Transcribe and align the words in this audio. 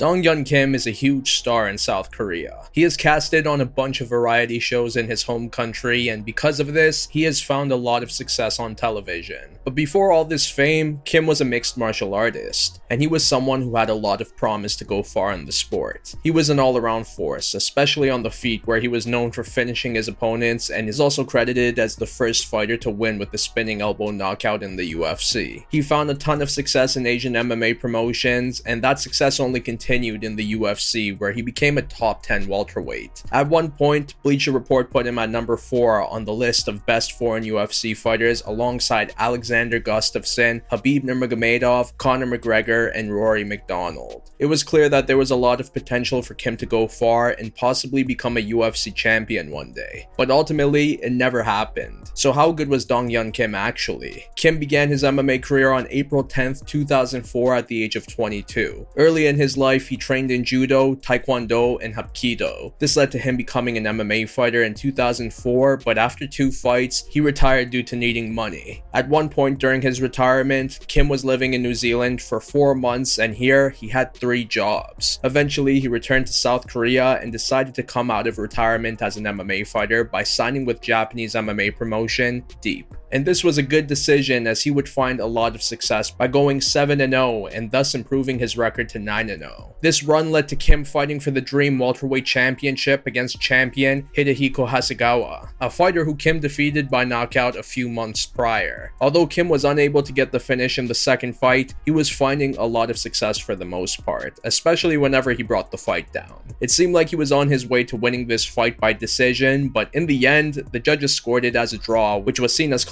Dong 0.00 0.22
Hyun 0.22 0.46
Kim 0.46 0.74
is 0.74 0.86
a 0.86 0.92
huge 0.92 1.32
star 1.32 1.68
in 1.68 1.76
South 1.76 2.10
Korea. 2.10 2.62
He 2.72 2.84
is 2.84 2.96
casted 2.96 3.46
on 3.46 3.60
a 3.60 3.66
bunch 3.66 4.00
of 4.00 4.08
variety 4.08 4.58
shows 4.58 4.96
in 4.96 5.08
his 5.08 5.24
home 5.24 5.50
country, 5.50 6.08
and 6.08 6.24
because 6.24 6.58
of 6.58 6.72
this, 6.72 7.06
he 7.10 7.24
has 7.24 7.42
found 7.42 7.70
a 7.70 7.76
lot 7.76 8.02
of 8.02 8.10
success 8.10 8.58
on 8.58 8.74
television. 8.74 9.58
But 9.62 9.74
before 9.74 10.10
all 10.10 10.24
this 10.24 10.50
fame, 10.50 11.02
Kim 11.04 11.26
was 11.26 11.42
a 11.42 11.44
mixed 11.44 11.76
martial 11.76 12.14
artist, 12.14 12.80
and 12.88 13.02
he 13.02 13.06
was 13.06 13.26
someone 13.26 13.60
who 13.60 13.76
had 13.76 13.90
a 13.90 13.94
lot 13.94 14.22
of 14.22 14.34
promise 14.38 14.74
to 14.76 14.86
go 14.86 15.02
far 15.02 15.32
in 15.32 15.44
the 15.44 15.52
sport. 15.52 16.14
He 16.22 16.30
was 16.30 16.48
an 16.48 16.58
all 16.58 16.78
around 16.78 17.06
force, 17.06 17.52
especially 17.52 18.08
on 18.08 18.22
the 18.22 18.30
feet, 18.30 18.66
where 18.66 18.80
he 18.80 18.88
was 18.88 19.06
known 19.06 19.32
for 19.32 19.44
finishing 19.44 19.96
his 19.96 20.08
opponents 20.08 20.70
and 20.70 20.88
is 20.88 20.98
also 20.98 21.24
credited 21.24 21.78
as 21.78 21.96
the 21.96 22.06
first 22.06 22.46
fighter 22.46 22.78
to 22.78 22.88
win 22.88 23.18
with 23.18 23.32
the 23.32 23.38
spinning 23.38 23.82
elbow 23.82 24.10
knockout 24.10 24.62
in 24.62 24.76
the 24.76 24.94
UFC. 24.94 25.66
He 25.68 25.82
found 25.82 26.08
a 26.08 26.14
ton 26.14 26.40
of 26.40 26.48
success 26.48 26.96
in 26.96 27.04
Asian 27.04 27.34
MMA 27.34 27.78
promotions, 27.78 28.60
and 28.60 28.82
that 28.82 28.98
success 28.98 29.38
only 29.38 29.60
continued 29.60 29.89
continued 29.90 30.22
in 30.22 30.36
the 30.36 30.54
UFC, 30.54 31.18
where 31.18 31.32
he 31.32 31.42
became 31.42 31.76
a 31.76 31.82
top 31.82 32.22
10 32.22 32.46
welterweight. 32.46 33.24
At 33.32 33.48
one 33.48 33.72
point, 33.72 34.14
Bleacher 34.22 34.52
Report 34.52 34.88
put 34.88 35.04
him 35.04 35.18
at 35.18 35.30
number 35.30 35.56
4 35.56 36.08
on 36.08 36.24
the 36.24 36.32
list 36.32 36.68
of 36.68 36.86
best 36.86 37.18
foreign 37.18 37.42
UFC 37.42 37.96
fighters 37.96 38.40
alongside 38.46 39.12
Alexander 39.18 39.80
Gustafsson, 39.80 40.62
Khabib 40.70 41.02
Nurmagomedov, 41.02 41.98
Conor 41.98 42.26
McGregor, 42.26 42.92
and 42.94 43.12
Rory 43.12 43.42
MacDonald. 43.42 44.30
It 44.38 44.46
was 44.46 44.62
clear 44.62 44.88
that 44.88 45.08
there 45.08 45.18
was 45.18 45.32
a 45.32 45.36
lot 45.36 45.60
of 45.60 45.74
potential 45.74 46.22
for 46.22 46.34
Kim 46.34 46.56
to 46.58 46.66
go 46.66 46.86
far 46.86 47.30
and 47.30 47.52
possibly 47.56 48.04
become 48.04 48.36
a 48.36 48.48
UFC 48.48 48.94
champion 48.94 49.50
one 49.50 49.72
day. 49.72 50.06
But 50.16 50.30
ultimately, 50.30 51.02
it 51.02 51.10
never 51.10 51.42
happened. 51.42 52.12
So 52.14 52.32
how 52.32 52.52
good 52.52 52.68
was 52.68 52.84
Dong 52.84 53.08
Hyun 53.08 53.34
Kim 53.34 53.56
actually? 53.56 54.24
Kim 54.36 54.60
began 54.60 54.88
his 54.88 55.02
MMA 55.02 55.42
career 55.42 55.72
on 55.72 55.88
April 55.90 56.22
10th, 56.22 56.64
2004 56.64 57.54
at 57.56 57.66
the 57.66 57.82
age 57.82 57.96
of 57.96 58.06
22. 58.06 58.86
Early 58.96 59.26
in 59.26 59.36
his 59.36 59.58
life, 59.58 59.79
life, 59.80 59.88
he 59.88 59.96
trained 59.96 60.30
in 60.30 60.44
judo, 60.44 60.94
taekwondo, 60.96 61.78
and 61.82 61.94
hapkido. 61.94 62.72
This 62.78 62.96
led 62.96 63.10
to 63.12 63.18
him 63.18 63.36
becoming 63.36 63.76
an 63.78 63.84
MMA 63.84 64.28
fighter 64.28 64.62
in 64.62 64.74
2004, 64.74 65.78
but 65.78 65.96
after 65.98 66.26
two 66.26 66.52
fights, 66.52 67.06
he 67.08 67.20
retired 67.20 67.70
due 67.70 67.82
to 67.84 67.96
needing 67.96 68.34
money. 68.34 68.82
At 68.92 69.08
one 69.08 69.28
point 69.28 69.58
during 69.58 69.82
his 69.82 70.02
retirement, 70.02 70.80
Kim 70.86 71.08
was 71.08 71.24
living 71.24 71.54
in 71.54 71.62
New 71.62 71.74
Zealand 71.74 72.20
for 72.20 72.40
four 72.40 72.74
months, 72.74 73.18
and 73.18 73.34
here 73.34 73.70
he 73.70 73.88
had 73.88 74.12
three 74.12 74.44
jobs. 74.44 75.18
Eventually, 75.24 75.80
he 75.80 75.88
returned 75.88 76.26
to 76.26 76.32
South 76.32 76.66
Korea 76.66 77.18
and 77.22 77.32
decided 77.32 77.74
to 77.74 77.82
come 77.82 78.10
out 78.10 78.26
of 78.26 78.38
retirement 78.38 79.00
as 79.00 79.16
an 79.16 79.24
MMA 79.24 79.66
fighter 79.66 80.04
by 80.04 80.22
signing 80.24 80.66
with 80.66 80.82
Japanese 80.82 81.34
MMA 81.34 81.74
promotion 81.76 82.44
Deep 82.60 82.94
and 83.12 83.24
this 83.24 83.42
was 83.42 83.58
a 83.58 83.62
good 83.62 83.86
decision 83.86 84.46
as 84.46 84.62
he 84.62 84.70
would 84.70 84.88
find 84.88 85.20
a 85.20 85.26
lot 85.26 85.54
of 85.54 85.62
success 85.62 86.10
by 86.10 86.26
going 86.26 86.60
7 86.60 86.98
0 86.98 87.46
and 87.46 87.70
thus 87.70 87.94
improving 87.94 88.38
his 88.38 88.56
record 88.56 88.88
to 88.90 88.98
9 88.98 89.28
0. 89.28 89.74
This 89.80 90.04
run 90.04 90.30
led 90.30 90.48
to 90.48 90.56
Kim 90.56 90.84
fighting 90.84 91.20
for 91.20 91.30
the 91.30 91.40
Dream 91.40 91.78
Welterweight 91.78 92.26
Championship 92.26 93.06
against 93.06 93.40
champion 93.40 94.08
Hidehiko 94.16 94.68
Hasegawa, 94.68 95.50
a 95.60 95.70
fighter 95.70 96.04
who 96.04 96.14
Kim 96.14 96.40
defeated 96.40 96.90
by 96.90 97.04
knockout 97.04 97.56
a 97.56 97.62
few 97.62 97.88
months 97.88 98.26
prior. 98.26 98.92
Although 99.00 99.26
Kim 99.26 99.48
was 99.48 99.64
unable 99.64 100.02
to 100.02 100.12
get 100.12 100.32
the 100.32 100.40
finish 100.40 100.78
in 100.78 100.86
the 100.86 100.94
second 100.94 101.34
fight, 101.34 101.74
he 101.84 101.90
was 101.90 102.10
finding 102.10 102.56
a 102.56 102.64
lot 102.64 102.90
of 102.90 102.98
success 102.98 103.38
for 103.38 103.54
the 103.54 103.64
most 103.64 104.04
part, 104.04 104.38
especially 104.44 104.96
whenever 104.96 105.32
he 105.32 105.42
brought 105.42 105.70
the 105.70 105.78
fight 105.78 106.12
down. 106.12 106.40
It 106.60 106.70
seemed 106.70 106.94
like 106.94 107.08
he 107.08 107.16
was 107.16 107.32
on 107.32 107.48
his 107.48 107.66
way 107.66 107.84
to 107.84 107.96
winning 107.96 108.26
this 108.26 108.44
fight 108.44 108.78
by 108.78 108.92
decision, 108.92 109.68
but 109.68 109.88
in 109.94 110.06
the 110.06 110.26
end, 110.26 110.54
the 110.72 110.78
judges 110.78 111.14
scored 111.14 111.44
it 111.44 111.56
as 111.56 111.72
a 111.72 111.78
draw, 111.78 112.18
which 112.18 112.40
was 112.40 112.54
seen 112.54 112.72
as 112.72 112.84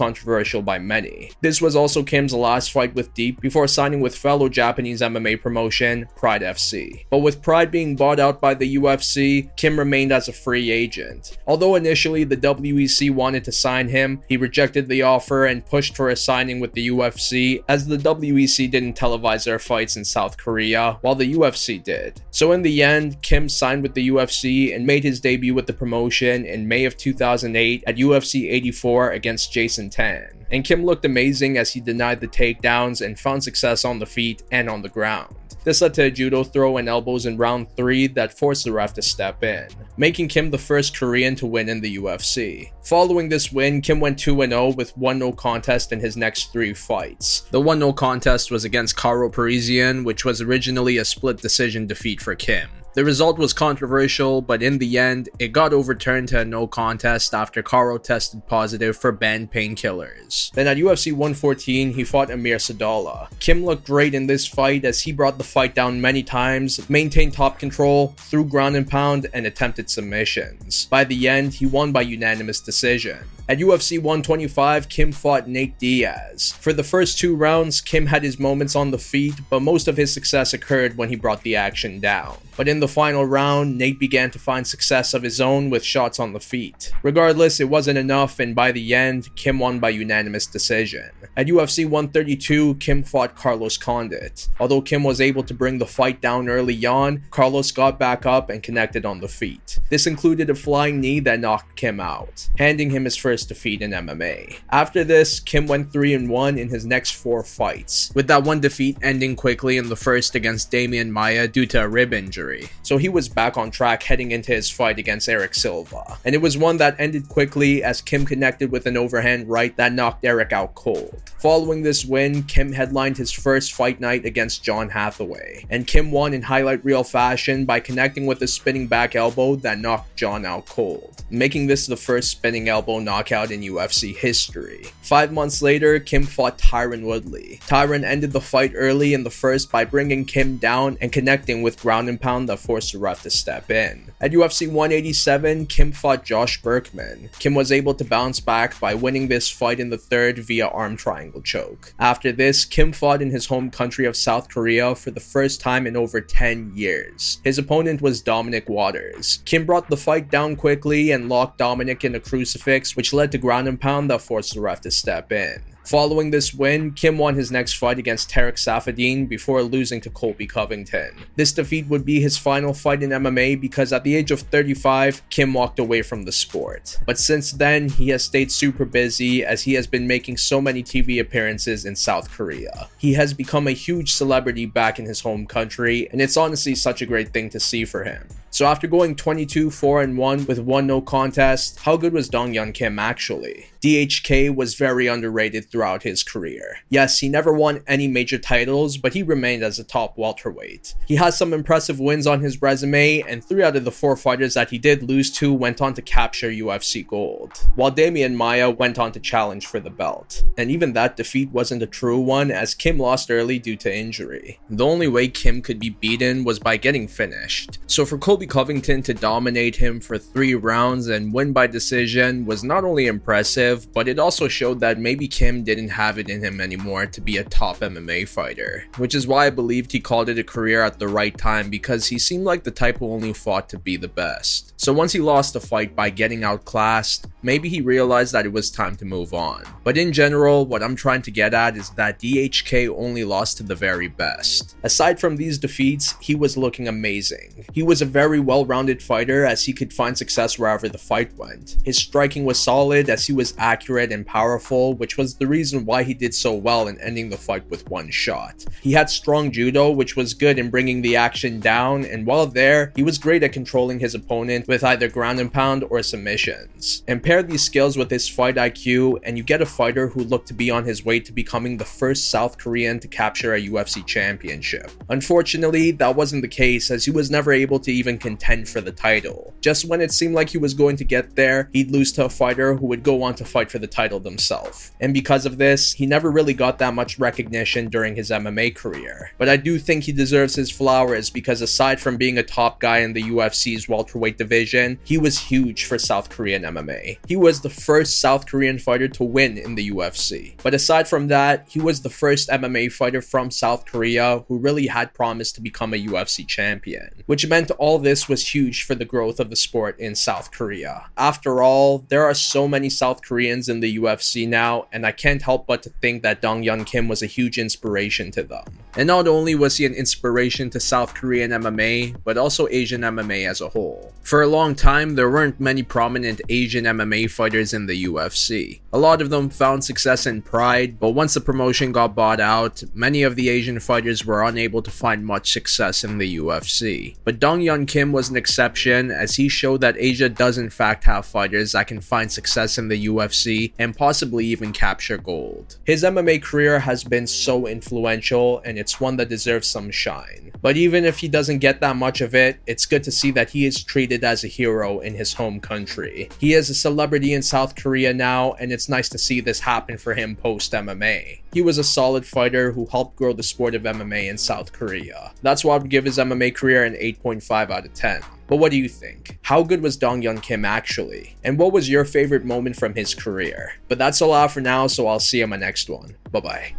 by 0.65 0.79
many. 0.79 1.31
This 1.41 1.61
was 1.61 1.77
also 1.77 2.03
Kim's 2.03 2.33
last 2.33 2.73
fight 2.73 2.95
with 2.95 3.15
Deep 3.15 3.41
before 3.41 3.67
signing 3.67 4.01
with 4.01 4.17
fellow 4.17 4.49
Japanese 4.49 5.01
MMA 5.01 5.41
promotion 5.41 6.09
Pride 6.17 6.43
FC. 6.43 7.05
But 7.11 7.19
with 7.19 7.43
Pride 7.43 7.71
being 7.71 7.97
bought 7.97 8.21
out 8.21 8.41
by 8.41 8.55
the 8.55 8.77
UFC, 8.77 9.55
Kim 9.57 9.79
remained 9.79 10.13
as 10.13 10.29
a 10.29 10.33
free 10.33 10.71
agent. 10.71 11.37
Although 11.47 11.75
initially 11.75 12.25
the 12.25 12.37
WEC 12.37 13.11
wanted 13.11 13.45
to 13.45 13.53
sign 13.53 13.89
him, 13.89 14.23
he 14.29 14.37
rejected 14.37 14.89
the 14.89 15.03
offer 15.03 15.47
and 15.47 15.65
pushed 15.65 15.97
for 15.97 16.09
a 16.09 16.17
signing 16.17 16.61
with 16.61 16.73
the 16.73 16.89
UFC 16.89 17.63
as 17.69 17.87
the 17.87 17.97
WEC 17.97 18.71
didn't 18.71 18.99
televise 18.99 19.45
their 19.45 19.59
fights 19.59 19.97
in 19.97 20.05
South 20.05 20.37
Korea 20.37 20.99
while 21.01 21.15
the 21.15 21.35
UFC 21.35 21.83
did. 21.83 22.23
So 22.31 22.53
in 22.53 22.63
the 22.63 22.83
end, 22.83 23.23
Kim 23.23 23.49
signed 23.49 23.83
with 23.83 23.95
the 23.95 24.09
UFC 24.09 24.75
and 24.75 24.87
made 24.87 25.05
his 25.05 25.21
debut 25.21 25.55
with 25.55 25.67
the 25.67 25.73
promotion 25.73 26.45
in 26.45 26.69
May 26.69 26.85
of 26.85 26.97
2008 26.97 27.85
at 27.87 27.97
UFC 27.97 28.51
84 28.51 29.11
against 29.11 29.53
Jason 29.53 29.91
Tan. 29.99 30.47
And 30.53 30.65
Kim 30.65 30.85
looked 30.85 31.05
amazing 31.05 31.59
as 31.59 31.73
he 31.73 31.81
denied 31.81 32.21
the 32.21 32.29
takedowns 32.29 33.05
and 33.05 33.19
found 33.19 33.43
success 33.43 33.85
on 33.85 33.99
the 33.99 34.07
feet 34.07 34.45
and 34.53 34.71
on 34.71 34.81
the 34.81 34.89
ground. 34.89 35.35
This 35.65 35.83
led 35.83 35.93
to 35.95 36.05
a 36.05 36.11
judo 36.11 36.45
throw 36.45 36.77
and 36.77 36.89
elbows 36.89 37.27
in 37.27 37.37
round 37.37 37.67
3 37.77 38.07
that 38.09 38.39
forced 38.39 38.65
the 38.65 38.73
ref 38.73 38.95
to 38.95 39.03
step 39.03 39.43
in, 39.43 39.67
making 39.97 40.29
Kim 40.29 40.51
the 40.51 40.57
first 40.57 40.97
Korean 40.97 41.35
to 41.35 41.47
win 41.47 41.69
in 41.69 41.81
the 41.81 41.97
UFC. 41.97 42.71
Following 42.85 43.29
this 43.29 43.51
win, 43.53 43.81
Kim 43.81 43.99
went 43.99 44.21
2 44.21 44.37
0 44.37 44.69
with 44.75 44.97
1 44.97 45.19
0 45.19 45.33
contest 45.33 45.93
in 45.93 45.99
his 45.99 46.17
next 46.17 46.53
three 46.53 46.73
fights. 46.73 47.41
The 47.51 47.61
1 47.61 47.81
0 47.81 47.93
contest 47.93 48.53
was 48.53 48.65
against 48.65 48.97
Karo 48.97 49.29
Parisyan, 49.29 50.05
which 50.05 50.25
was 50.25 50.41
originally 50.41 50.99
a 50.99 51.05
split 51.05 51.39
decision 51.39 51.89
defeat 51.89 52.21
for 52.21 52.37
Kim. 52.37 52.69
The 52.99 53.05
result 53.05 53.39
was 53.39 53.53
controversial, 53.53 54.43
but 54.43 54.61
in 54.61 54.79
the 54.79 54.99
end, 54.99 55.29
it 55.39 55.53
got 55.53 55.73
overturned 55.73 56.27
to 56.31 56.41
a 56.41 56.45
no 56.45 56.67
contest 56.67 57.33
after 57.33 57.63
Karo 57.63 57.97
tested 57.97 58.45
positive 58.49 58.97
for 58.97 59.13
banned 59.13 59.53
painkillers. 59.53 60.51
Then 60.51 60.67
at 60.67 60.79
UFC 60.79 61.13
114, 61.13 61.93
he 61.93 62.03
fought 62.03 62.29
Amir 62.29 62.57
Sadollah. 62.57 63.29
Kim 63.39 63.65
looked 63.65 63.87
great 63.87 64.15
in 64.17 64.27
this 64.27 64.49
fight 64.49 64.85
as 64.85 65.03
he 65.03 65.13
brought 65.13 65.39
the 65.39 65.45
fight 65.45 65.77
down 65.77 66.01
many 66.01 66.25
times, 66.25 66.91
maintained 66.91 67.35
top 67.35 67.61
control, 67.61 68.15
threw 68.17 68.43
ground 68.43 68.75
and 68.75 68.91
pound, 68.91 69.29
and 69.33 69.47
attempted 69.47 69.89
submissions. 69.89 70.87
By 70.87 71.05
the 71.05 71.29
end, 71.29 71.55
he 71.55 71.67
won 71.67 71.93
by 71.93 72.01
unanimous 72.01 72.59
decision. 72.59 73.21
At 73.51 73.61
UFC 73.61 73.97
125, 73.97 74.91
Kim 74.91 75.11
fought 75.11 75.49
Nate 75.49 75.79
Diaz. 75.79 76.53
For 76.61 76.75
the 76.75 76.85
first 76.85 77.17
two 77.17 77.35
rounds, 77.35 77.81
Kim 77.81 78.05
had 78.05 78.23
his 78.23 78.39
moments 78.39 78.77
on 78.77 78.91
the 78.91 78.99
feet, 78.99 79.37
but 79.49 79.61
most 79.61 79.89
of 79.89 79.97
his 79.97 80.13
success 80.13 80.53
occurred 80.53 80.99
when 80.99 81.09
he 81.09 81.17
brought 81.17 81.41
the 81.41 81.57
action 81.57 81.99
down. 81.99 82.37
But 82.59 82.69
in 82.69 82.81
the 82.81 82.89
final 82.89 83.25
round, 83.25 83.79
Nate 83.79 84.01
began 84.01 84.33
to 84.33 84.39
find 84.39 84.67
success 84.67 85.15
of 85.15 85.23
his 85.23 85.41
own 85.41 85.71
with 85.71 85.85
shots 85.85 86.19
on 86.19 86.33
the 86.33 86.41
feet. 86.41 86.93
Regardless, 87.05 87.61
it 87.61 87.69
wasn't 87.71 87.99
enough, 87.99 88.41
and 88.41 88.55
by 88.55 88.73
the 88.73 88.95
end, 88.95 89.35
Kim 89.37 89.61
won 89.61 89.79
by 89.79 89.91
unanimous 89.91 90.45
decision. 90.45 91.09
At 91.37 91.47
UFC 91.47 91.85
132, 91.85 92.75
Kim 92.75 93.05
fought 93.05 93.37
Carlos 93.37 93.79
Condit. 93.79 94.49
Although 94.59 94.83
Kim 94.83 95.05
was 95.05 95.21
able 95.21 95.45
to 95.45 95.55
bring 95.55 95.79
the 95.79 95.87
fight 95.87 96.21
down 96.21 96.49
early 96.49 96.85
on, 96.85 97.23
Carlos 97.31 97.71
got 97.71 97.97
back 97.97 98.27
up 98.27 98.51
and 98.51 98.61
connected 98.61 99.07
on 99.07 99.21
the 99.21 99.29
feet. 99.29 99.79
This 99.89 100.09
included 100.09 100.51
a 100.51 100.55
flying 100.57 101.01
knee 101.01 101.21
that 101.21 101.39
knocked 101.39 101.77
Kim 101.77 102.01
out, 102.01 102.49
handing 102.59 102.91
him 102.91 103.05
his 103.05 103.17
first 103.17 103.38
first 103.39 103.49
defeat 103.49 103.83
in 103.83 103.93
MMA. 103.93 104.59
After 104.71 105.05
this, 105.05 105.39
Kim 105.39 105.69
went 105.69 105.93
3 105.93 106.13
and 106.13 106.29
1 106.29 106.59
in 106.59 106.71
his 106.71 106.85
next 106.85 107.13
four 107.13 107.45
fights, 107.45 108.11
with 108.13 108.27
that 108.27 108.43
one 108.43 108.59
defeat 108.59 108.99
ending 109.01 109.37
quickly 109.37 109.77
in 109.77 109.89
the 109.89 109.95
first 109.95 110.35
against 110.35 110.73
Demian 110.73 111.11
Maya 111.11 111.47
due 111.47 111.65
to 111.67 111.81
a 111.81 111.87
rib 111.87 112.13
injury. 112.13 112.69
So 112.83 112.97
he 112.97 113.09
was 113.09 113.29
back 113.29 113.57
on 113.57 113.71
track 113.71 114.03
heading 114.03 114.33
into 114.33 114.51
his 114.51 114.69
fight 114.69 114.99
against 114.99 115.29
Erick 115.29 115.55
Silva. 115.55 116.19
And 116.25 116.35
it 116.35 116.43
was 116.43 116.59
one 116.59 116.79
that 116.79 116.97
ended 116.99 117.29
quickly 117.29 117.85
as 117.85 118.03
Kim 118.03 118.27
connected 118.27 118.73
with 118.73 118.87
an 118.87 118.97
overhand 118.97 119.49
right 119.49 119.77
that 119.77 119.93
knocked 119.93 120.25
Erick 120.25 120.53
out 120.53 120.75
cold. 120.75 121.23
Following 121.41 121.83
this 121.83 122.05
win, 122.05 122.43
Kim 122.43 122.73
headlined 122.73 123.17
his 123.17 123.31
first 123.31 123.73
fight 123.73 124.01
night 124.01 124.25
against 124.25 124.65
John 124.65 124.89
Hathaway, 124.89 125.65
and 125.71 125.87
Kim 125.87 126.11
won 126.11 126.35
in 126.35 126.43
highlight 126.43 126.85
reel 126.85 127.05
fashion 127.05 127.65
by 127.65 127.79
connecting 127.79 128.27
with 128.27 128.43
a 128.43 128.49
spinning 128.49 128.89
back 128.89 129.15
elbow 129.15 129.55
that 129.57 129.79
knocked 129.79 130.17
John 130.17 130.45
out 130.45 130.67
cold, 130.67 131.23
making 131.31 131.69
this 131.69 131.87
the 131.87 131.97
first 131.97 132.33
spinning 132.33 132.69
elbow 132.69 132.99
knockout 132.99 133.53
in 133.53 133.61
UFC 133.61 134.17
history. 134.17 134.87
Five 135.01 135.33
months 135.33 135.63
later, 135.63 136.01
Kim 136.01 136.25
fought 136.25 136.59
Tyron 136.59 137.05
Woodley. 137.05 137.61
Tyron 137.69 138.03
ended 138.03 138.33
the 138.33 138.41
fight 138.41 138.73
early 138.75 139.15
in 139.15 139.23
the 139.23 139.31
first 139.31 139.71
by 139.71 139.85
bringing 139.85 140.25
Kim 140.25 140.57
down 140.57 140.99
and 141.01 141.13
connecting 141.13 141.63
with 141.63 141.81
ground 141.81 142.09
and 142.09 142.21
pound 142.21 142.49
that 142.49 142.59
forced 142.59 142.95
the 142.95 142.99
ref 142.99 143.23
to 143.23 143.31
step 143.31 143.71
in. 143.71 144.11
At 144.21 144.33
UFC 144.33 144.67
187, 144.67 145.67
Kim 145.67 145.93
fought 145.93 146.25
Josh 146.25 146.61
Burkman. 146.61 147.31
Kim 147.39 147.55
was 147.55 147.71
able 147.71 147.95
to 147.95 148.05
bounce 148.05 148.41
back 148.41 148.81
by 148.81 148.95
winning 148.95 149.29
this 149.29 149.49
fight 149.49 149.79
in 149.79 149.91
the 149.91 149.99
third 149.99 150.39
via 150.41 150.67
arm 150.67 150.97
triangle 150.97 151.28
choke. 151.43 151.95
After 151.99 152.33
this, 152.33 152.65
Kim 152.65 152.93
fought 152.93 153.23
in 153.23 153.31
his 153.31 153.47
home 153.47 153.71
country 153.71 154.07
of 154.07 154.17
South 154.17 154.49
Korea 154.49 154.95
for 154.95 155.11
the 155.11 155.21
first 155.21 155.61
time 155.61 155.87
in 155.87 155.97
over 155.97 156.21
10 156.21 156.73
years. 156.75 157.41
His 157.45 157.59
opponent 157.59 158.01
was 158.03 158.23
Dominic 158.23 158.69
Waters. 158.69 159.43
Kim 159.45 159.65
brought 159.65 159.89
the 159.89 159.97
fight 159.97 160.31
down 160.31 160.57
quickly 160.57 161.11
and 161.11 161.29
locked 161.29 161.59
Dominic 161.59 162.05
in 162.05 162.15
a 162.15 162.21
crucifix, 162.21 162.97
which 162.97 163.13
led 163.13 163.33
to 163.33 163.39
ground 163.39 163.69
and 163.69 163.81
pound 163.81 164.11
that 164.11 164.23
forced 164.23 164.55
the 164.55 164.61
ref 164.61 164.81
to 164.83 164.91
step 164.91 165.33
in. 165.33 165.63
Following 165.89 166.31
this 166.31 166.53
win, 166.53 166.93
Kim 166.93 167.17
won 167.17 167.35
his 167.35 167.51
next 167.51 167.79
fight 167.79 167.99
against 167.99 168.29
Tarek 168.29 168.57
Saffiedine 168.57 169.27
before 169.27 169.63
losing 169.63 170.03
to 170.03 170.11
Colby 170.11 170.47
Covington. 170.47 171.13
This 171.37 171.51
defeat 171.51 171.87
would 171.87 172.05
be 172.05 172.21
his 172.21 172.37
final 172.37 172.75
fight 172.75 173.03
in 173.03 173.09
MMA 173.09 173.59
because 173.59 173.91
at 173.91 174.05
the 174.05 174.15
age 174.15 174.31
of 174.31 174.43
35, 174.43 175.23
Kim 175.31 175.55
walked 175.55 175.79
away 175.79 176.03
from 176.03 176.25
the 176.25 176.31
sport. 176.31 176.99
But 177.07 177.19
since 177.19 177.53
then, 177.53 177.89
he 177.89 178.11
has 178.11 178.23
stayed 178.23 178.53
super 178.53 178.85
busy 178.85 179.43
as 179.43 179.63
he 179.63 179.73
has 179.73 179.87
been 179.87 180.07
making 180.07 180.37
so 180.37 180.61
many 180.61 180.83
TV 180.83 181.18
appearances 181.19 181.85
in 181.85 181.97
South 181.97 182.31
Korea. 182.31 182.89
He 182.99 183.15
has 183.15 183.35
become 183.35 183.67
a 183.67 183.73
huge 183.73 184.13
celebrity 184.13 184.67
back 184.67 184.99
in 184.99 185.07
his 185.07 185.21
home 185.21 185.47
country, 185.47 186.09
and 186.11 186.21
it's 186.21 186.37
honestly 186.37 186.75
such 186.75 187.03
a 187.03 187.07
great 187.07 187.33
thing 187.33 187.51
to 187.51 187.61
see 187.61 187.85
for 187.85 188.05
him. 188.05 188.27
So 188.51 188.67
after 188.67 188.87
going 188.87 189.15
22 189.15 189.71
4 189.71 190.03
and 190.03 190.17
1 190.17 190.47
with 190.47 190.59
one 190.59 190.87
no 190.87 191.01
contest, 191.01 191.81
how 191.81 191.97
good 191.97 192.13
was 192.13 192.29
Dong 192.29 192.55
Hyun 192.55 192.73
Kim 192.73 192.99
actually? 192.99 193.67
DHK 193.81 194.55
was 194.55 194.75
very 194.75 195.07
underrated 195.07 195.71
throughout 195.71 196.03
his 196.03 196.25
career. 196.25 196.79
Yes, 196.89 197.21
he 197.21 197.29
never 197.29 197.53
won 197.53 197.83
any 197.87 198.09
major 198.09 198.39
titles, 198.39 198.97
but 198.97 199.15
he 199.15 199.23
remained 199.23 199.63
as 199.63 199.79
a 199.79 199.85
top 199.85 200.19
welterweight. 200.19 200.95
He 201.07 201.15
has 201.17 201.39
some 201.39 201.53
impressive 201.53 202.01
wins 202.01 202.27
on 202.27 202.41
his 202.41 202.61
resume, 202.61 203.23
and 203.29 203.45
three 203.45 203.63
out 203.63 203.77
of 203.77 203.85
the 203.85 203.93
four 203.93 204.17
fighters 204.17 204.55
that 204.55 204.71
he 204.71 204.79
did 204.79 205.05
lose 205.05 205.31
to 205.33 205.53
went 205.53 205.81
on 205.81 205.95
to 205.95 206.03
capture 206.03 206.51
UFC 206.51 207.07
gold, 207.07 207.53
while 207.77 207.93
Demian 207.93 208.35
Maya 208.35 208.71
went 208.71 208.99
on 208.99 209.13
to 209.13 209.21
challenge 209.21 209.67
for 209.67 209.79
the 209.79 209.91
belt. 209.91 210.43
And 210.57 210.71
even 210.71 210.93
that 210.95 211.17
defeat 211.17 211.51
wasn't 211.53 211.83
a 211.83 211.87
true 211.87 212.19
one, 212.19 212.51
as 212.51 212.75
Kim 212.75 212.99
lost 212.99 213.31
early 213.31 213.61
due 213.61 213.77
to 213.77 213.95
injury. 213.95 214.59
The 214.69 214.85
only 214.85 215.07
way 215.07 215.29
Kim 215.29 215.63
could 215.63 215.79
be 215.79 215.91
beaten 215.91 216.43
was 216.43 216.59
by 216.59 216.79
getting 216.79 217.07
finished. 217.07 217.79
So 217.87 218.05
for 218.05 218.19
Colby 218.39 218.47
Covington 218.47 219.03
to 219.03 219.15
dominate 219.15 219.75
him 219.75 219.99
for 219.99 220.17
three 220.17 220.55
rounds 220.55 221.09
and 221.09 221.33
win 221.33 221.53
by 221.53 221.67
decision 221.67 222.47
was 222.47 222.63
not 222.63 222.85
only 222.85 223.09
impressive, 223.09 223.49
impressive, 223.49 223.93
but 223.93 224.07
it 224.07 224.19
also 224.19 224.47
showed 224.47 224.79
that 224.81 224.99
maybe 224.99 225.27
Kim 225.27 225.65
didn't 225.65 225.89
have 225.89 226.19
it 226.19 226.29
in 226.29 226.43
him 226.43 226.61
anymore 226.61 227.07
to 227.07 227.21
be 227.21 227.37
a 227.37 227.45
top 227.45 227.79
MMA 227.79 228.29
fighter, 228.29 228.85
which 228.97 229.15
is 229.15 229.27
why 229.27 229.47
I 229.47 229.51
believed 229.51 229.91
he 229.91 230.01
called 230.01 230.29
it 230.29 230.39
a 230.39 230.45
career 230.45 230.83
at 230.83 230.99
the 230.99 231.09
right 231.09 231.37
time 231.37 231.71
because 231.71 232.07
he 232.07 232.19
seemed 232.19 232.45
like 232.45 232.65
the 232.65 232.71
type 232.71 232.99
who 232.99 233.13
only 233.13 233.33
fought 233.33 233.69
to 233.71 233.79
be 233.79 233.97
the 233.97 234.09
best. 234.09 234.73
So 234.77 234.93
once 234.93 235.13
he 235.13 235.21
lost 235.21 235.55
the 235.55 235.61
fight 235.61 235.97
by 235.97 236.11
getting 236.11 236.45
outclassed, 236.45 237.27
maybe 237.43 237.69
he 237.69 237.81
realized 237.81 238.33
that 238.33 238.47
it 238.47 238.53
was 238.53 238.71
time 238.71 238.97
to 238.97 239.05
move 239.05 239.35
on. 239.35 239.65
But 239.83 239.99
in 239.99 240.13
general, 240.13 240.67
what 240.67 240.83
I'm 240.83 240.95
trying 240.95 241.23
to 241.23 241.33
get 241.33 241.55
at 241.55 241.77
is 241.77 241.91
that 241.91 242.21
DHK 242.21 242.89
only 242.97 243.25
lost 243.25 243.57
to 243.57 243.63
the 243.65 243.75
very 243.75 244.09
best. 244.09 244.77
Aside 244.85 245.19
from 245.19 245.37
these 245.37 245.59
defeats, 245.59 246.15
he 246.21 246.35
was 246.35 246.57
looking 246.57 246.87
amazing. 246.87 247.67
He 247.73 247.83
was 247.83 248.03
a 248.03 248.07
very 248.07 248.28
well-rounded 248.37 249.03
fighter 249.03 249.47
as 249.47 249.65
he 249.65 249.73
could 249.73 249.95
find 249.95 250.19
success 250.19 250.59
wherever 250.59 250.91
the 250.91 250.99
fight 250.99 251.35
went. 251.39 251.77
His 251.85 251.97
striking 251.97 252.45
was 252.45 252.59
solid 252.59 253.09
as 253.09 253.27
he 253.27 253.33
was 253.33 253.55
accurate 253.57 254.13
and 254.13 254.27
powerful, 254.27 254.93
which 254.93 255.17
was 255.17 255.37
the 255.37 255.47
reason 255.47 255.87
why 255.87 256.03
he 256.03 256.13
did 256.13 256.35
so 256.35 256.53
well 256.53 256.87
in 256.87 257.01
ending 257.01 257.31
the 257.31 257.39
fight 257.39 257.69
with 257.71 257.89
one 257.89 258.11
shot. 258.11 258.67
He 258.83 258.93
had 258.93 259.09
strong 259.09 259.51
judo, 259.51 259.91
which 259.91 260.17
was 260.17 260.35
good 260.35 260.59
in 260.59 260.69
bringing 260.69 261.01
the 261.01 261.17
action 261.17 261.61
down, 261.61 262.05
and 262.05 262.27
while 262.27 262.47
there, 262.47 262.93
he 262.95 263.03
was 263.03 263.17
great 263.17 263.43
at 263.43 263.53
controlling 263.53 264.01
his 264.01 264.15
opponent 264.15 264.69
with 264.69 264.85
either 264.85 265.09
ground 265.09 265.41
and 265.41 265.51
pound 265.51 265.85
or 265.89 266.03
submissions. 266.03 267.03
And 267.09 267.23
pair 267.23 267.43
these 267.43 267.63
skills 267.63 267.97
with 267.97 268.11
his 268.11 268.29
fight 268.29 268.57
IQ, 268.57 269.21
and 269.23 269.39
you 269.39 269.43
get 269.43 269.63
a 269.63 269.67
fighter 269.67 270.09
who 270.09 270.21
looked 270.25 270.49
to 270.49 270.55
be 270.55 270.71
on 270.71 270.85
his 270.85 271.05
way 271.05 271.21
to 271.21 271.33
becoming 271.33 271.77
the 271.77 271.85
first 271.85 272.31
South 272.31 272.59
Korean 272.59 273.01
to 273.01 273.09
capture 273.09 273.55
a 273.55 273.69
UFC 273.69 274.05
championship. 274.05 274.91
Unfortunately, 275.09 275.93
that 275.93 276.17
wasn't 276.17 276.43
the 276.43 276.49
case 276.49 276.91
as 276.91 277.05
he 277.05 277.11
was 277.11 277.31
never 277.31 277.53
able 277.53 277.79
to 277.81 277.93
even 277.93 278.18
contend 278.19 278.69
for 278.69 278.81
the 278.81 278.93
title. 278.93 279.55
Just 279.61 279.85
when 279.85 280.01
it 280.01 280.13
seemed 280.13 280.35
like 280.35 280.51
he 280.51 280.59
was 280.59 280.75
going 280.75 280.97
to 280.97 281.05
get 281.05 281.37
there, 281.37 281.69
he'd 281.73 281.91
lose 281.91 282.13
to 282.13 282.25
a 282.25 282.29
fighter 282.29 282.75
who 282.75 282.87
would 282.87 283.03
go 283.03 283.23
on 283.23 283.35
to 283.37 283.45
fight 283.45 283.71
for 283.71 283.79
the 283.79 283.87
title 283.87 284.21
themselves. 284.21 284.93
And 285.01 285.15
because 285.15 285.47
of 285.47 285.59
this, 285.59 285.93
he 285.93 286.07
never 286.07 286.31
really 286.31 286.55
got 286.55 286.79
that 286.79 286.95
much 286.95 287.19
recognition 287.19 287.89
during 287.89 288.17
his 288.17 288.31
MMA 288.31 288.75
career. 288.75 289.33
But 289.39 289.49
I 289.49 289.57
do 289.57 289.79
think 289.79 290.05
he 290.05 290.13
deserves 290.13 290.55
his 290.55 290.71
flowers 290.71 291.31
because 291.31 291.61
aside 291.61 292.01
from 292.01 292.17
being 292.17 292.39
a 292.39 292.43
top 292.43 292.81
guy 292.81 292.99
in 292.99 293.13
the 293.13 293.23
UFC's 293.23 293.89
welterweight 293.89 294.39
division, 294.39 294.99
he 295.05 295.19
was 295.19 295.39
huge 295.39 295.85
for 295.85 295.99
South 295.99 296.31
Korean 296.31 296.63
MMA. 296.63 297.19
He 297.27 297.37
was 297.37 297.61
the 297.61 297.71
first 297.71 298.21
South 298.21 298.47
Korean 298.47 298.79
fighter 298.79 299.09
to 299.09 299.25
win 299.25 299.59
in 299.59 299.75
the 299.75 299.91
UFC. 299.91 300.55
But 300.63 300.75
aside 300.75 301.09
from 301.09 301.29
that, 301.29 301.67
he 301.69 301.81
was 301.81 302.03
the 302.03 302.11
first 302.11 302.49
MMA 302.49 302.93
fighter 302.93 303.23
from 303.23 303.51
South 303.51 303.85
Korea 303.85 304.45
who 304.49 304.59
really 304.59 304.87
had 304.87 305.15
promised 305.15 305.55
to 305.55 305.61
become 305.61 305.95
a 305.95 306.05
UFC 306.05 306.47
champion, 306.47 307.23
which 307.27 307.47
meant 307.47 307.71
all 307.73 307.99
this 307.99 308.08
was 308.29 308.55
huge 308.55 308.85
for 308.85 308.95
the 308.95 309.05
growth 309.05 309.39
of 309.39 309.51
the 309.51 309.57
sport 309.57 309.99
in 309.99 310.15
South 310.15 310.51
Korea. 310.51 311.11
After 311.17 311.63
all, 311.63 312.07
there 312.09 312.25
are 312.25 312.33
so 312.33 312.67
many 312.67 312.89
South 312.89 313.21
Koreans 313.23 313.69
in 313.69 313.81
the 313.81 313.99
UFC 313.99 314.49
now, 314.49 314.87
and 314.93 315.05
I 315.05 315.13
can't 315.13 315.43
help 315.43 315.67
but 315.67 315.83
to 315.83 315.91
think 316.01 316.23
that 316.23 316.41
Dong 316.41 316.63
Hyun 316.63 316.87
Kim 316.87 317.07
was 317.07 317.23
a 317.23 317.27
huge 317.27 317.59
inspiration 317.59 318.31
to 318.31 318.43
them. 318.43 318.65
And 318.97 319.07
not 319.07 319.29
only 319.29 319.55
was 319.55 319.77
he 319.77 319.85
an 319.85 319.95
inspiration 319.95 320.71
to 320.71 320.81
South 320.81 321.15
Korean 321.15 321.51
MMA, 321.51 322.17
but 322.25 322.39
also 322.39 322.67
Asian 322.69 323.03
MMA 323.03 323.49
as 323.49 323.61
a 323.61 323.69
whole. 323.69 324.13
For 324.23 324.43
a 324.43 324.49
long 324.49 324.75
time, 324.75 325.15
there 325.15 325.31
weren't 325.31 325.61
many 325.61 325.83
prominent 325.83 326.41
Asian 326.49 326.85
MMA 326.85 327.31
fighters 327.31 327.73
in 327.73 327.87
the 327.87 328.05
UFC. 328.05 328.81
A 328.93 328.99
lot 328.99 329.23
of 329.23 329.31
them 329.31 329.51
found 329.51 329.85
success 329.85 330.27
in 330.27 330.43
Pride, 330.43 330.99
but 330.99 331.11
once 331.11 331.35
the 331.35 331.41
promotion 331.41 331.93
got 331.93 332.15
bought 332.15 332.41
out, 332.41 332.83
many 332.95 333.23
of 333.23 333.37
the 333.37 333.49
Asian 333.49 333.81
fighters 333.81 334.25
were 334.25 334.43
unable 334.43 334.83
to 334.83 334.91
find 334.91 335.25
much 335.25 335.53
success 335.53 336.05
in 336.05 336.19
the 336.19 336.39
UFC. 336.39 337.17
But 337.25 337.39
Dong 337.39 337.61
Hyun 337.61 337.87
Kim 337.87 337.98
was 338.07 338.31
an 338.31 338.37
exception 338.37 339.11
as 339.11 339.37
he 339.37 339.49
showed 339.49 339.81
that 339.81 339.97
Asia 339.99 340.29
does 340.29 340.59
in 340.59 340.71
fact 340.71 341.05
have 341.05 341.27
fighters 341.27 341.73
that 341.73 341.87
can 341.87 342.01
find 342.01 342.31
success 342.31 342.79
in 342.79 342.89
the 342.89 343.07
UFC 343.07 343.29
UFC 343.29 343.73
and 343.79 343.97
possibly 343.97 344.47
even 344.47 344.73
capture 344.73 345.19
gold. 345.19 345.77
His 345.85 346.03
MMA 346.03 346.43
career 346.43 346.81
has 346.81 347.05
been 347.05 347.27
so 347.27 347.67
influential 347.67 348.61
and 348.65 348.79
it's 348.79 349.01
one 349.01 349.17
that 349.17 349.29
deserves 349.29 349.69
some 349.69 349.91
shine. 349.91 350.53
But 350.61 350.77
even 350.77 351.05
if 351.05 351.19
he 351.19 351.29
doesn't 351.29 351.59
get 351.59 351.81
that 351.81 351.97
much 351.97 352.21
of 352.21 352.35
it, 352.35 352.59
it's 352.67 352.87
good 352.87 353.05
to 353.05 353.13
see 353.13 353.31
that 353.33 353.51
he 353.51 353.67
is 353.67 353.83
treated 353.83 354.25
as 354.25 354.45
a 354.45 354.49
hero 354.49 355.01
in 355.01 355.15
his 355.15 355.35
home 355.35 355.61
country. 355.61 356.29
He 356.39 356.55
is 356.55 356.71
a 356.71 356.75
celebrity 356.75 357.33
in 357.33 357.43
South 357.43 357.77
Korea 357.77 358.13
now, 358.13 358.55
and 358.55 358.73
it's 358.73 358.89
nice 358.89 359.09
to 359.11 359.19
see 359.19 359.41
this 359.41 359.61
happen 359.61 359.99
for 359.99 360.15
him 360.15 360.35
post 360.35 360.73
MMA. 360.73 361.41
He 361.53 361.63
was 361.63 361.79
a 361.79 361.85
solid 361.85 362.27
fighter 362.27 362.73
who 362.73 362.87
helped 362.87 363.17
grow 363.17 363.33
the 363.33 363.43
sport 363.43 363.75
of 363.75 363.83
MMA 363.83 364.29
in 364.29 364.37
South 364.37 364.73
Korea. 364.73 365.33
That's 365.43 365.65
why 365.65 365.77
I 365.77 365.79
would 365.79 365.91
give 365.91 366.05
his 366.05 366.19
MMA 366.19 366.55
career 366.55 366.85
an 366.85 366.95
8.5 366.95 367.71
out 367.71 367.87
of 367.87 367.88
10. 367.95 368.23
But 368.47 368.57
what 368.57 368.71
do 368.71 368.79
you 368.79 368.89
think? 368.89 369.39
How 369.43 369.63
good 369.63 369.83
was 369.83 369.97
Dong 369.97 370.23
Hyun 370.23 370.43
Kim 370.43 370.65
actually? 370.65 371.37
And 371.45 371.59
what 371.59 371.73
was 371.73 371.91
your 371.91 372.05
favorite 372.05 372.45
moment 372.45 372.77
from 372.77 372.95
his 372.95 373.15
career? 373.15 373.75
But 373.89 373.99
that's 373.99 374.23
all 374.23 374.33
out 374.33 374.53
for 374.53 374.61
now, 374.61 374.87
so 374.87 375.07
I'll 375.07 375.21
see 375.21 375.39
you 375.39 375.45
in 375.45 375.51
my 375.51 375.57
next 375.57 375.91
one. 375.91 376.17
Bye 376.31 376.41
bye. 376.41 376.75